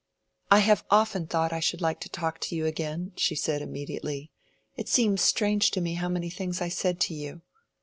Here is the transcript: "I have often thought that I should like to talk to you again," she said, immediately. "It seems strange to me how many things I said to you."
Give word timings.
"I 0.49 0.61
have 0.61 0.83
often 0.89 1.27
thought 1.27 1.51
that 1.51 1.57
I 1.57 1.59
should 1.59 1.79
like 1.79 1.99
to 1.99 2.09
talk 2.09 2.39
to 2.39 2.55
you 2.55 2.65
again," 2.65 3.11
she 3.17 3.35
said, 3.35 3.61
immediately. 3.61 4.31
"It 4.75 4.89
seems 4.89 5.21
strange 5.21 5.69
to 5.69 5.79
me 5.79 5.93
how 5.93 6.09
many 6.09 6.31
things 6.31 6.59
I 6.59 6.69
said 6.69 6.99
to 7.01 7.13
you." 7.13 7.43